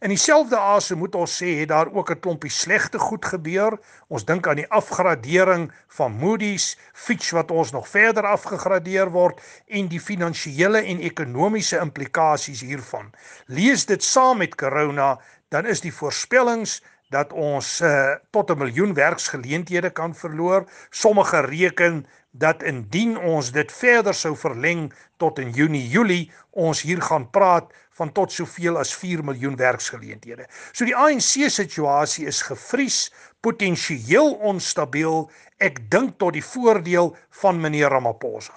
In 0.00 0.08
dieselfde 0.08 0.58
asem 0.58 0.98
moet 0.98 1.14
ons 1.14 1.36
sê 1.42 1.54
het 1.60 1.68
daar 1.68 1.92
ook 1.92 2.10
'n 2.10 2.20
klompie 2.20 2.50
slegte 2.50 2.98
goed 2.98 3.24
gebeur. 3.24 3.78
Ons 4.08 4.24
dink 4.24 4.46
aan 4.46 4.56
die 4.56 4.70
afgradering 4.70 5.72
van 5.88 6.12
Moody's, 6.12 6.76
Fitch 6.92 7.30
wat 7.30 7.50
ons 7.50 7.70
nog 7.72 7.88
verder 7.88 8.26
afgegradeer 8.26 9.10
word 9.10 9.40
en 9.66 9.88
die 9.88 10.00
finansiële 10.00 10.82
en 10.82 11.00
ekonomiese 11.00 11.78
implikasies 11.78 12.60
hiervan. 12.60 13.12
Lees 13.46 13.86
dit 13.86 14.04
saam 14.04 14.38
met 14.38 14.54
corona, 14.54 15.18
dan 15.48 15.66
is 15.66 15.80
die 15.80 15.94
voorspellings 15.94 16.82
dat 17.14 17.32
ons 17.32 17.80
uh, 17.80 18.14
tot 18.30 18.50
'n 18.50 18.58
miljoen 18.58 18.94
werksgeleenthede 18.94 19.90
kan 19.90 20.14
verloor. 20.14 20.68
Sommige 20.90 21.40
reken 21.40 22.06
dat 22.30 22.62
indien 22.62 23.18
ons 23.18 23.52
dit 23.52 23.72
verder 23.72 24.14
sou 24.14 24.36
verleng 24.36 24.92
tot 25.16 25.38
in 25.38 25.50
Junie, 25.50 25.88
Julie, 25.88 26.30
ons 26.50 26.82
hier 26.82 27.02
gaan 27.02 27.30
praat 27.30 27.72
van 27.98 28.12
tot 28.12 28.32
soveel 28.32 28.78
as 28.78 28.94
4 28.94 29.24
miljoen 29.24 29.56
werksgeleenthede. 29.56 30.46
So 30.72 30.84
die 30.84 30.96
ANC 30.96 31.48
situasie 31.50 32.26
is 32.26 32.42
gevries, 32.42 33.08
potensieel 33.40 34.34
onstabiel. 34.34 35.30
Ek 35.58 35.90
dink 35.90 36.18
tot 36.18 36.36
die 36.36 36.44
voordeel 36.44 37.16
van 37.42 37.60
meneer 37.60 37.90
Ramaphosa. 37.90 38.54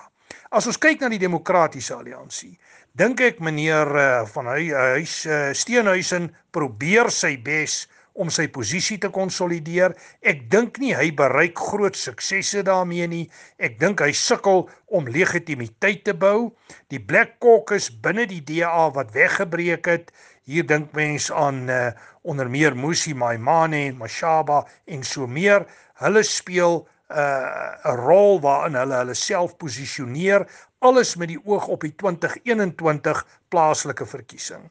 As 0.52 0.68
ons 0.68 0.78
kyk 0.78 1.00
na 1.02 1.10
die 1.10 1.22
Demokratiese 1.22 1.96
Alliansie, 1.96 2.58
dink 3.00 3.22
ek 3.24 3.40
meneer 3.40 3.88
uh, 3.96 4.06
van 4.34 4.50
hy 4.52 4.68
huis 4.68 5.22
uh, 5.26 5.54
Steenhuisen 5.56 6.30
probeer 6.52 7.10
sy 7.10 7.38
bes 7.40 7.86
om 8.14 8.30
sy 8.34 8.48
posisie 8.52 8.98
te 9.02 9.10
konsolideer. 9.14 9.96
Ek 10.22 10.44
dink 10.52 10.80
nie 10.82 10.94
hy 10.96 11.10
bereik 11.16 11.60
groot 11.60 11.98
suksesse 11.98 12.64
daarmee 12.68 13.08
nie. 13.08 13.24
Ek 13.58 13.80
dink 13.82 14.04
hy 14.04 14.12
sukkel 14.16 14.68
om 14.92 15.10
legitimiteit 15.10 16.04
te 16.08 16.16
bou. 16.18 16.52
Die 16.92 17.00
Black 17.00 17.40
Caucus 17.44 17.90
binne 18.04 18.28
die 18.30 18.44
DA 18.44 18.90
wat 18.96 19.14
weggebreek 19.16 19.90
het. 19.92 20.12
Hier 20.50 20.66
dink 20.68 20.92
mense 20.98 21.34
aan 21.38 21.70
uh, 21.70 21.92
onder 22.28 22.50
meer 22.50 22.76
Musi 22.76 23.14
Maimane, 23.14 23.92
Mashaba 23.94 24.66
en 24.90 25.06
so 25.06 25.28
meer. 25.28 25.68
Hulle 26.02 26.24
speel 26.26 26.82
eh, 27.12 27.18
'n 27.18 27.92
uh, 27.92 27.96
rol 28.08 28.40
waarin 28.42 28.76
hulle 28.80 28.96
hulle 29.04 29.14
self 29.14 29.58
posisioneer 29.62 30.48
alles 30.82 31.16
met 31.16 31.30
die 31.30 31.40
oog 31.46 31.68
op 31.68 31.84
die 31.86 31.94
2021 31.96 33.22
plaaslike 33.54 34.06
verkiesing. 34.06 34.64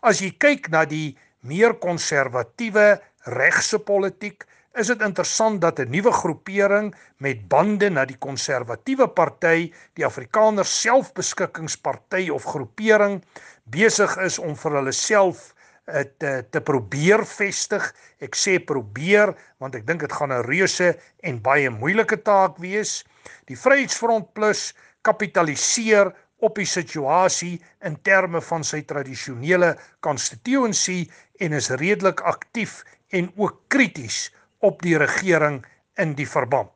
As 0.00 0.22
jy 0.24 0.30
kyk 0.40 0.70
na 0.72 0.84
die 0.88 1.16
meer 1.40 1.74
konservatiewe 1.78 3.00
regse 3.24 3.78
politiek, 3.78 4.44
is 4.78 4.90
dit 4.92 5.02
interessant 5.02 5.60
dat 5.60 5.80
'n 5.80 5.90
nuwe 5.90 6.12
groepering 6.12 6.94
met 7.18 7.48
bande 7.48 7.90
na 7.90 8.04
die 8.04 8.18
konservatiewe 8.18 9.08
party, 9.08 9.72
die 9.94 10.04
Afrikaner 10.06 10.64
Selfbeskikkingsparty 10.64 12.28
of 12.30 12.44
groepering 12.44 13.22
besig 13.64 14.16
is 14.16 14.38
om 14.38 14.56
vir 14.56 14.72
hulle 14.72 14.92
self 14.92 15.54
eh, 15.86 16.04
te 16.18 16.44
te 16.50 16.60
probeer 16.60 17.24
vestig. 17.26 17.94
Ek 18.20 18.36
sê 18.36 18.58
probeer 18.58 19.34
want 19.58 19.74
ek 19.74 19.86
dink 19.86 20.00
dit 20.00 20.12
gaan 20.12 20.32
'n 20.32 20.46
reuse 20.46 20.96
en 21.22 21.42
baie 21.42 21.70
moeilike 21.70 22.22
taak 22.22 22.58
wees. 22.58 23.04
Die 23.46 23.56
Vryheidsfront 23.56 24.32
Plus 24.32 24.74
kapitaliseer 25.02 26.12
op 26.38 26.54
die 26.54 26.66
situasie 26.66 27.58
in 27.82 27.96
terme 28.02 28.40
van 28.40 28.64
sy 28.64 28.82
tradisionele 28.86 29.76
constituency 30.00 31.08
en 31.38 31.52
is 31.52 31.70
redelik 31.70 32.20
aktief 32.20 32.84
en 33.08 33.30
ook 33.36 33.60
krities 33.68 34.28
op 34.58 34.82
die 34.82 34.98
regering 34.98 35.64
in 35.94 36.14
die 36.18 36.28
verband. 36.28 36.72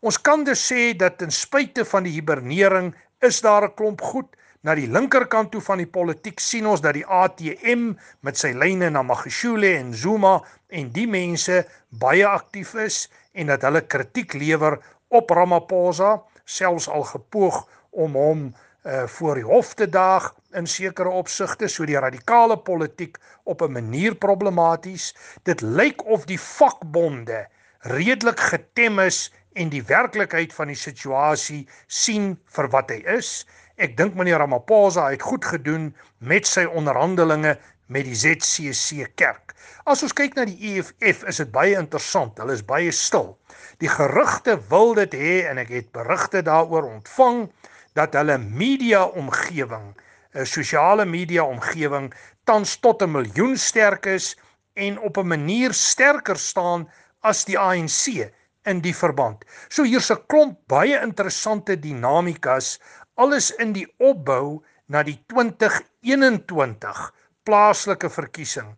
Ons 0.00 0.18
kan 0.20 0.44
dus 0.44 0.62
sê 0.66 0.92
dat 0.98 1.18
ten 1.18 1.30
spyte 1.30 1.84
van 1.84 2.06
die 2.06 2.14
hibernering 2.16 2.92
is 3.20 3.40
daar 3.40 3.64
'n 3.68 3.74
klomp 3.74 4.00
goed 4.00 4.36
na 4.62 4.74
die 4.74 4.86
linkerkant 4.86 5.50
toe 5.50 5.60
van 5.60 5.78
die 5.78 5.90
politiek 5.90 6.40
sien 6.40 6.66
ons 6.66 6.80
dat 6.80 6.94
die 6.94 7.06
ATM 7.06 7.92
met 8.20 8.38
sy 8.38 8.52
lyne 8.54 8.90
na 8.90 9.02
Magashule 9.02 9.76
en 9.78 9.94
Zuma 9.94 10.40
en 10.68 10.90
die 10.94 11.06
mense 11.06 11.64
baie 11.88 12.26
aktief 12.26 12.74
is 12.74 13.08
en 13.32 13.46
dat 13.46 13.62
hulle 13.62 13.82
kritiek 13.94 14.34
lewer 14.34 14.78
op 15.08 15.30
Ramaphosa 15.30 16.22
selfs 16.44 16.88
al 16.88 17.02
gepoog 17.02 17.64
om 17.90 18.14
hom 18.18 18.54
uh 18.82 19.06
voor 19.06 19.34
die 19.34 19.46
hof 19.46 19.74
te 19.74 19.88
daag 19.88 20.32
in 20.58 20.66
sekere 20.66 21.08
opsigte 21.08 21.68
so 21.68 21.86
die 21.86 21.98
radikale 21.98 22.56
politiek 22.58 23.18
op 23.44 23.62
'n 23.62 23.72
manier 23.72 24.14
problematies. 24.14 25.14
Dit 25.42 25.60
lyk 25.60 26.04
of 26.04 26.24
die 26.24 26.40
vakbonde 26.40 27.46
redelik 27.80 28.40
getem 28.40 28.98
is 28.98 29.32
en 29.52 29.68
die 29.68 29.82
werklikheid 29.82 30.52
van 30.54 30.66
die 30.66 30.78
situasie 30.78 31.68
sien 31.86 32.38
vir 32.56 32.68
wat 32.68 32.90
hy 32.90 33.02
is. 33.18 33.46
Ek 33.76 33.96
dink 33.96 34.14
meneer 34.14 34.38
Ramaphosa 34.38 35.10
het 35.10 35.22
goed 35.22 35.44
gedoen 35.44 35.94
met 36.18 36.46
sy 36.46 36.64
onderhandelinge 36.64 37.58
met 37.86 38.04
die 38.04 38.16
ZCC 38.16 39.08
kerk. 39.14 39.54
As 39.84 40.02
ons 40.02 40.14
kyk 40.16 40.36
na 40.36 40.44
die 40.48 40.58
EFF 40.72 41.24
is 41.28 41.40
dit 41.42 41.50
baie 41.52 41.74
interessant. 41.78 42.38
Hulle 42.38 42.54
is 42.54 42.64
baie 42.64 42.92
stil. 42.94 43.36
Die 43.82 43.90
gerugte 43.90 44.58
wil 44.70 44.94
dit 44.94 45.14
hê 45.18 45.34
en 45.50 45.58
ek 45.58 45.72
het 45.74 45.92
berigte 45.92 46.42
daaroor 46.46 46.86
ontvang 46.88 47.48
dat 47.94 48.14
hulle 48.14 48.38
media 48.38 49.04
omgewing, 49.04 49.94
'n 50.34 50.46
sosiale 50.46 51.04
media 51.04 51.44
omgewing 51.44 52.12
tans 52.44 52.76
tot 52.76 53.02
'n 53.02 53.10
miljoen 53.10 53.56
sterk 53.56 54.06
is 54.06 54.36
en 54.74 54.98
op 55.00 55.16
'n 55.18 55.26
manier 55.26 55.72
sterker 55.72 56.36
staan 56.36 56.88
as 57.20 57.44
die 57.44 57.58
ANC 57.58 58.32
in 58.64 58.80
die 58.80 58.94
verband. 58.94 59.44
So 59.68 59.82
hier's 59.82 60.10
'n 60.10 60.26
klomp 60.26 60.58
baie 60.66 61.00
interessante 61.02 61.76
dinamikas 61.76 62.78
alles 63.14 63.50
in 63.50 63.72
die 63.72 63.86
opbou 63.98 64.62
na 64.86 65.02
die 65.02 65.18
2021 65.26 67.14
plaaslike 67.44 68.10
verkiesing. 68.10 68.76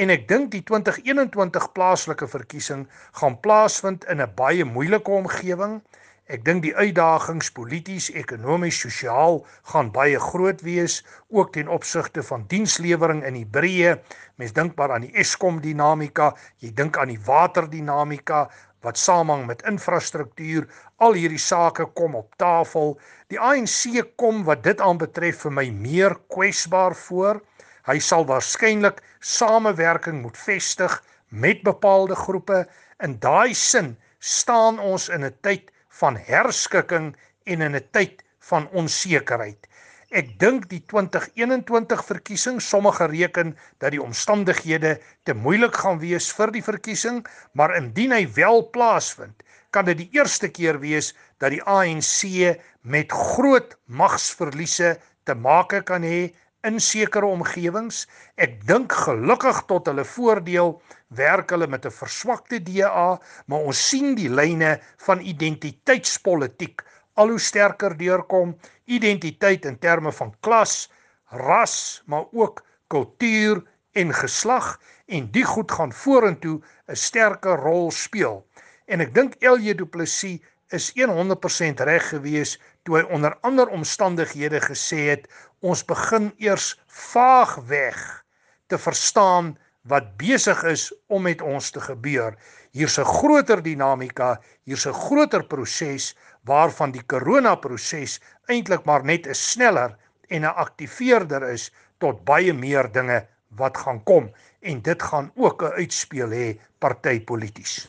En 0.00 0.10
ek 0.10 0.28
dink 0.28 0.50
die 0.54 0.62
2021 0.62 1.72
plaaslike 1.76 2.28
verkiesing 2.28 2.86
gaan 3.20 3.40
plaasvind 3.40 4.04
in 4.04 4.20
'n 4.20 4.34
baie 4.34 4.64
moeilike 4.64 5.10
omgewing. 5.10 5.82
Ek 6.30 6.44
dink 6.46 6.62
die 6.62 6.74
uitdagings 6.78 7.48
polities, 7.50 8.04
ekonomies, 8.14 8.76
sosiaal 8.84 9.40
gaan 9.72 9.88
baie 9.90 10.20
groot 10.22 10.60
wees 10.62 11.00
ook 11.34 11.50
ten 11.56 11.66
opsigte 11.66 12.22
van 12.22 12.44
dienslewering 12.46 13.24
in 13.26 13.34
die 13.40 13.48
breë. 13.56 13.96
Mens 14.38 14.54
dink 14.54 14.76
maar 14.78 14.94
aan 14.94 15.08
die 15.08 15.16
Eskom 15.18 15.58
dinamika, 15.64 16.30
jy 16.62 16.70
dink 16.78 16.96
aan 16.96 17.10
die 17.10 17.18
waterdinamika 17.26 18.44
wat 18.86 19.02
samehang 19.02 19.48
met 19.50 19.66
infrastruktuur. 19.66 20.68
Al 21.02 21.18
hierdie 21.18 21.42
sake 21.42 21.88
kom 21.98 22.14
op 22.14 22.30
tafel. 22.38 22.94
Die 23.26 23.40
ANC 23.42 24.14
kom 24.14 24.44
wat 24.46 24.62
dit 24.62 24.78
aanbetref 24.78 25.42
vir 25.42 25.56
my 25.58 25.66
meer 25.74 26.14
kwesbaar 26.30 26.94
voor. 27.08 27.42
Hy 27.90 27.98
sal 27.98 28.28
waarskynlik 28.30 29.02
samewerking 29.18 30.22
moet 30.22 30.38
vestig 30.38 31.00
met 31.34 31.66
bepaalde 31.66 32.14
groepe. 32.14 32.62
In 33.02 33.18
daai 33.18 33.58
sin 33.58 33.96
staan 34.22 34.78
ons 34.78 35.10
in 35.10 35.26
'n 35.26 35.34
tyd 35.42 35.71
van 36.02 36.18
herskikking 36.18 37.12
en 37.46 37.62
in 37.62 37.76
'n 37.76 37.88
tyd 37.94 38.22
van 38.50 38.68
onsekerheid. 38.74 39.68
Ek 40.12 40.34
dink 40.38 40.66
die 40.68 40.82
2021 40.92 42.02
verkiesing 42.04 42.58
sommige 42.60 43.06
reken 43.08 43.54
dat 43.80 43.94
die 43.94 44.02
omstandighede 44.02 44.98
te 45.24 45.32
moeilik 45.34 45.76
gaan 45.76 46.02
wees 46.02 46.26
vir 46.36 46.52
die 46.52 46.62
verkiesing, 46.62 47.22
maar 47.56 47.76
indien 47.76 48.12
hy 48.12 48.26
wel 48.36 48.68
plaasvind, 48.74 49.42
kan 49.70 49.88
dit 49.88 50.02
die 50.02 50.10
eerste 50.18 50.50
keer 50.52 50.80
wees 50.82 51.14
dat 51.40 51.54
die 51.54 51.62
ANC 51.64 52.28
met 52.82 53.12
groot 53.12 53.72
magsverliese 53.86 54.98
te 55.24 55.34
make 55.34 55.80
kan 55.88 56.04
hê 56.04 56.34
in 56.62 56.80
sekere 56.80 57.26
omgewings. 57.26 58.06
Ek 58.36 58.60
dink 58.66 58.92
gelukkig 58.92 59.64
tot 59.70 59.86
hulle 59.90 60.04
voordeel 60.04 60.76
werk 61.18 61.50
hulle 61.50 61.66
met 61.66 61.86
'n 61.86 61.90
verswakte 61.90 62.62
DA, 62.62 63.18
maar 63.46 63.66
ons 63.70 63.88
sien 63.88 64.14
die 64.14 64.30
lyne 64.30 64.80
van 65.06 65.20
identiteitspolitiek 65.20 66.82
al 67.14 67.28
hoe 67.28 67.40
sterker 67.40 67.96
deurkom, 67.96 68.56
identiteit 68.84 69.64
in 69.64 69.78
terme 69.78 70.12
van 70.12 70.34
klas, 70.40 70.90
ras, 71.26 72.02
maar 72.06 72.24
ook 72.32 72.64
kultuur 72.88 73.62
en 73.92 74.12
geslag 74.14 74.80
en 75.06 75.28
die 75.32 75.44
goed 75.44 75.70
gaan 75.70 75.92
vorentoe 75.92 76.60
'n 76.88 76.96
sterker 76.96 77.56
rol 77.56 77.90
speel. 77.90 78.46
En 78.86 79.00
ek 79.00 79.14
dink 79.14 79.34
Elie 79.40 79.74
Du 79.74 79.86
Plessis 79.86 80.40
is 80.68 80.92
100% 80.96 81.80
reg 81.80 82.08
gewees 82.08 82.58
toe 82.82 82.98
hy 82.98 83.02
onder 83.14 83.36
ander 83.46 83.68
omstandighede 83.68 84.60
gesê 84.60 85.00
het 85.12 85.28
ons 85.60 85.84
begin 85.86 86.32
eers 86.42 86.74
vaagweg 86.86 87.98
te 88.66 88.78
verstaan 88.78 89.54
wat 89.90 90.16
besig 90.16 90.62
is 90.70 90.90
om 91.06 91.26
met 91.26 91.42
ons 91.42 91.70
te 91.74 91.80
gebeur. 91.80 92.36
Hier's 92.72 92.98
'n 92.98 93.04
groter 93.04 93.62
dinamika, 93.62 94.40
hier's 94.64 94.86
'n 94.86 94.92
groter 94.92 95.44
proses 95.44 96.14
waarvan 96.44 96.92
die 96.92 97.02
koronaproses 97.06 98.20
eintlik 98.46 98.84
maar 98.84 99.04
net 99.04 99.26
'n 99.26 99.34
sneller 99.34 99.96
en 100.28 100.42
'n 100.42 100.54
aktiveerder 100.64 101.42
is 101.50 101.70
tot 101.98 102.24
baie 102.24 102.52
meer 102.52 102.92
dinge 102.92 103.26
wat 103.56 103.76
gaan 103.76 104.02
kom 104.02 104.30
en 104.60 104.82
dit 104.82 105.02
gaan 105.02 105.32
ook 105.34 105.62
'n 105.62 105.74
uitspeel 105.82 106.30
hê 106.30 106.58
partypolities. 106.78 107.88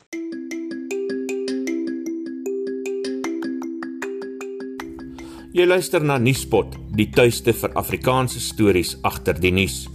Jy 5.53 5.67
luister 5.69 6.01
na 6.01 6.15
Nuuspot, 6.17 6.73
die 6.97 7.13
tuiste 7.13 7.53
vir 7.53 7.75
Afrikaanse 7.77 8.39
stories 8.41 8.97
agter 9.05 9.37
die 9.37 9.53
nuus. 9.53 9.85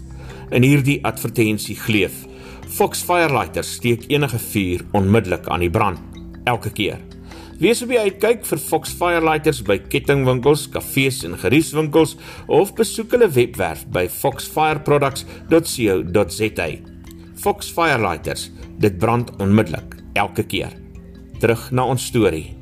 In 0.54 0.62
hierdie 0.62 1.02
advertensie 1.02 1.74
gleef: 1.74 2.30
Fox 2.76 3.02
Firelighters 3.02 3.66
steek 3.80 4.06
enige 4.06 4.38
vuur 4.38 4.86
onmiddellik 4.94 5.50
aan 5.50 5.66
die 5.66 5.74
brand, 5.74 5.98
elke 6.46 6.70
keer. 6.70 7.02
Wees 7.58 7.82
op 7.82 7.90
die 7.90 7.98
uitkyk 7.98 8.46
vir 8.46 8.62
Fox 8.62 8.94
Firelighters 9.00 9.58
by 9.66 9.82
kettingwinkels, 9.90 10.70
kafees 10.70 11.26
en 11.26 11.34
geriefswinkels 11.42 12.14
of 12.46 12.70
besoek 12.78 13.10
hulle 13.16 13.26
webwerf 13.34 13.82
by 13.90 14.06
foxfireproducts.co.za. 14.06 16.68
Fox 17.42 17.66
Firelighters, 17.74 18.54
dit 18.78 18.94
brand 19.02 19.34
onmiddellik, 19.42 19.98
elke 20.14 20.46
keer. 20.46 20.70
Terug 21.42 21.74
na 21.74 21.90
ons 21.90 22.06
storie. 22.06 22.57